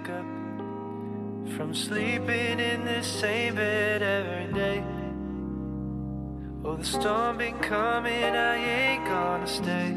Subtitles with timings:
[0.00, 0.24] wake up
[1.56, 4.82] from sleeping in the same bed every day.
[6.64, 9.94] Oh, the storm been coming, I ain't gonna stay.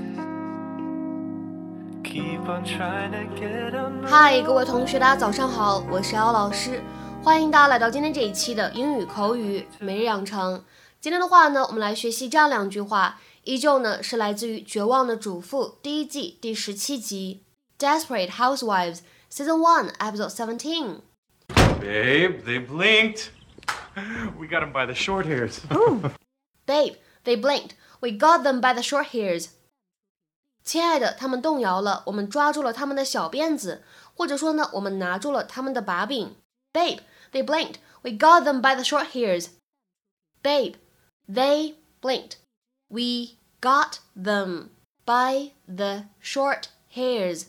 [2.04, 6.81] Keep on trying to get on my 嗨，各位同学，大家早上好，我是姚老师，
[7.24, 10.63] 欢迎大家来到今天这一期的英语口语每日养成。
[10.99, 17.44] 今天的话呢，我们来学习这样两句话，依旧呢是来自于《绝望的主妇》第一季第十七集
[17.84, 18.98] 《Desperate Housewives》
[19.33, 21.02] Season One Episode Seventeen。
[21.80, 23.30] Babe, they blinked.
[24.38, 25.61] We got them by the short hairs.
[26.66, 26.95] Babe,
[27.25, 27.75] they blinked.
[28.01, 29.51] We got them by the short hairs.
[30.65, 33.83] 亲爱的，他们动摇了，我们抓住了他们的小辫子，
[34.15, 36.37] 或者说呢，我们拿住了他们的把柄。
[36.73, 37.01] Babe,
[37.33, 37.77] they blinked.
[38.02, 39.48] We got them by the short hairs.
[40.43, 40.75] Babe,
[41.29, 42.37] they blinked.
[42.88, 44.70] We got them
[45.05, 47.47] by the short hairs.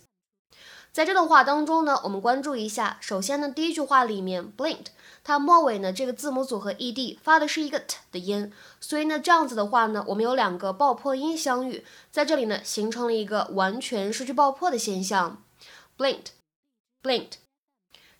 [0.94, 2.98] 在这段话当中呢，我们关注一下。
[3.00, 4.86] 首先呢，第一句话里面，blink，
[5.24, 15.42] 它末尾呢这个字母组合 ed 发的是一个 t 的音，所以呢这样子的话呢，我们有两个爆破音相遇，在这里呢形成了一个完全失去爆破的现象。
[15.98, 17.30] ，blink，blink。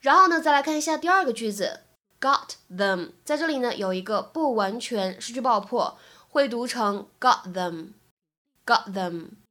[0.01, 1.83] 然后呢，再来看一下第二个句子
[2.21, 5.97] ，got them，在这里呢有一个不完全失去爆破，
[6.29, 9.44] 会读成 got them，got them。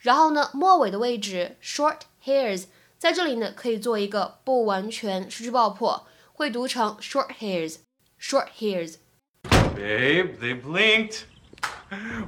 [0.00, 2.64] 然后呢，末尾的位置 short hairs，
[2.98, 8.96] 在这里呢可以做一个不完全失去爆破，会读成 short hairs，short hairs。
[9.74, 11.24] Babe, they blinked.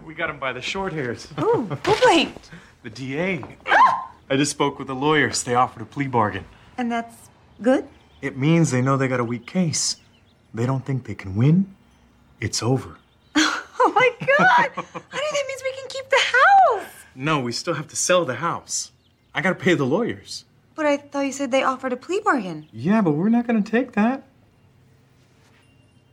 [0.06, 1.26] We got them by the short hairs.
[1.36, 2.50] Who blinked?
[2.82, 3.44] The DA.
[4.28, 5.42] I just spoke with the lawyers.
[5.42, 6.44] They offered a plea bargain.
[6.78, 7.28] And that's
[7.60, 7.84] good?
[8.22, 9.96] It means they know they got a weak case.
[10.54, 11.74] They don't think they can win.
[12.40, 12.96] It's over.
[13.36, 14.70] Oh my god!
[14.76, 16.90] Honey, that means we can keep the house!
[17.15, 18.91] No, we still have to sell the house.
[19.33, 20.43] I gotta pay the lawyers.
[20.75, 22.67] But I thought you said they offered a plea bargain.
[22.73, 24.23] Yeah, but we're not gonna take that.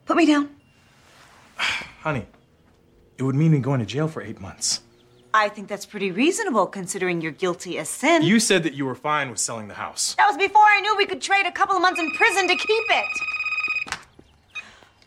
[0.06, 0.50] Put me down.
[1.56, 2.27] Honey,
[3.18, 4.80] it would mean me going to jail for eight months.
[5.35, 8.23] I think that's pretty reasonable considering you're guilty as sin.
[8.23, 10.14] You said that you were fine with selling the house.
[10.17, 12.55] That was before I knew we could trade a couple of months in prison to
[12.55, 13.96] keep it.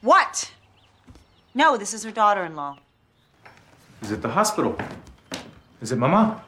[0.02, 0.52] What?
[1.54, 2.80] No, this is her daughter in law.
[4.02, 4.78] Is it the hospital?
[5.82, 6.42] Is it Mama?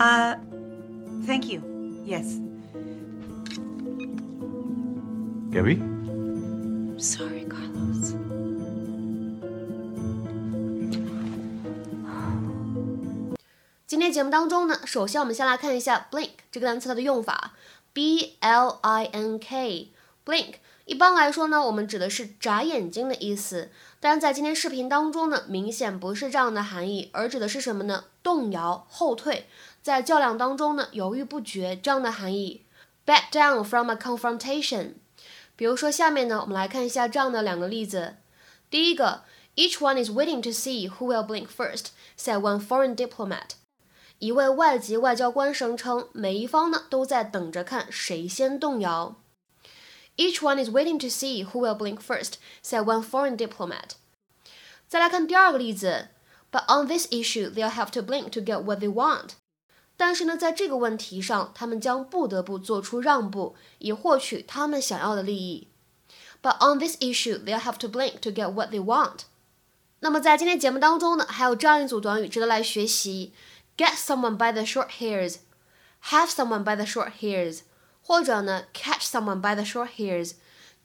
[0.00, 0.36] Uh,
[1.24, 1.62] thank you.
[2.04, 2.40] Yes.
[5.50, 5.76] Gabby?
[6.98, 8.14] Sorry, Carlos.
[13.86, 17.52] 今天节目当中呢，首先我们先来看一下 blink 这个单词它的用法
[17.92, 19.90] ，b l i n k
[20.28, 20.56] blink。
[20.84, 28.04] 一般来说呢，我们指的是眨眼睛的意思，但是在今天视频当中呢，明显不是这样的含义，而指的是什么呢？
[28.22, 29.46] 动摇、后退，
[29.82, 32.64] 在较量当中呢，犹豫不决这样的含义。
[33.06, 34.94] Back down from a confrontation。
[35.56, 38.16] 比如说下面呢，我们来看一下这样的两个例子。
[38.70, 39.22] 第一个
[39.56, 41.86] ，Each one is waiting to see who will blink first,
[42.18, 43.56] said one foreign diplomat.
[44.18, 49.16] 一位外籍外交官声称，每一方呢都在等着看谁先动摇。
[50.17, 53.95] Each one is waiting to see who will blink first, said one foreign diplomat.
[54.87, 56.09] 再来看第二个例子，
[56.51, 59.31] But on this issue, they'll have to blink to get what they want.
[59.97, 65.67] 但是呢，在这个问题上，他们将不得不做出让步，以获取他们想要的利益。
[66.41, 69.21] But on this issue, they'll have to blink to get what they want.
[70.01, 73.33] 那么在今天节目当中呢，还有这样一组短语值得来学习：
[73.77, 77.61] get someone by the short hairs，have someone by the short hairs，
[78.07, 80.33] 或者呢 catch someone by the short hairs。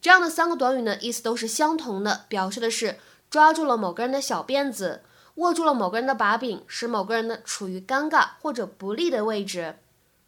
[0.00, 2.98] 这样的三个短语呢，意思都是相同的，表示的是
[3.28, 5.02] 抓住了某个人的小辫子，
[5.34, 9.76] 握住了某个人的把柄，使某个人呢处于尴尬或者不利的位置。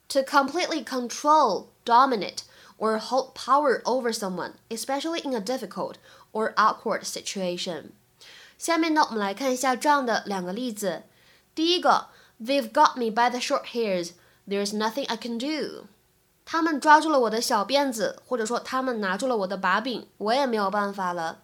[0.08, 2.38] To completely control, dominate,
[2.78, 5.94] or hold power over someone, especially in a difficult
[6.32, 7.92] or awkward situation.
[8.58, 11.04] 下面呢，我们来看一下这样的两个例子。
[11.54, 12.09] 第一个，
[12.42, 14.10] They've got me by the short hairs.
[14.48, 15.86] There's nothing I can do.
[16.44, 21.42] 他们抓住了我的小辫子，或者说他们拿住了我的把柄，我也没有办法了。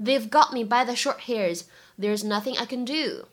[0.00, 1.62] They've got me by the short hairs.
[1.96, 3.28] There's nothing I can do.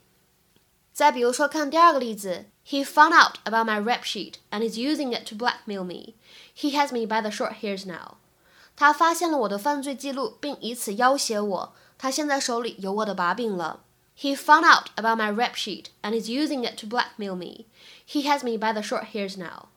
[0.94, 6.14] 再比如说，看第二个例子，He found out about my rap sheet and is using it to blackmail me.
[6.56, 8.18] He has me by the short hairs now.
[8.76, 11.74] 他发现了我的犯罪记录，并以此要挟我。
[11.98, 13.82] 他现在手里有我的把柄了。
[14.18, 17.66] He found out about my rap sheet and is using it to blackmail me.
[18.08, 19.70] He has me by the short hairs now.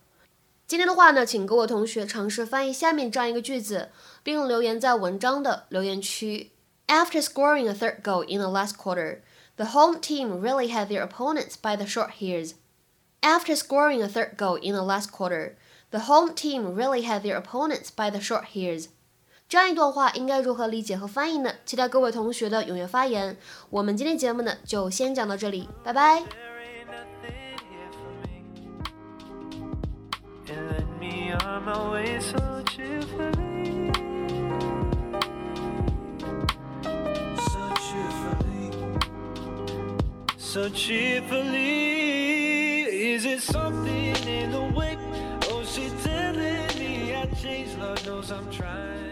[0.70, 3.90] 今天的话呢，请各位同学尝试翻译下面这样一个句子，
[4.22, 6.52] 并留言在文章的留言区。
[6.88, 9.22] After scoring a third goal in the last quarter,
[9.60, 12.54] The home team really had their opponents by the short hairs.
[13.22, 15.56] After scoring a third goal in the last quarter,
[15.92, 18.86] the home team really had their opponents by the short hairs.
[19.50, 21.56] 这样一段话应该如何理解和翻译呢？
[21.66, 23.36] 期待各位同学的踊跃发言。
[23.70, 26.24] 我们今天节目呢就先讲到这里，拜拜。
[30.52, 33.92] And let me on my way so cheerfully.
[37.50, 38.72] So cheerfully.
[40.38, 42.02] So cheerfully.
[43.14, 44.98] Is it something in the way?
[45.52, 47.78] Oh, she telling me I changed.
[47.78, 49.09] Lord knows I'm trying.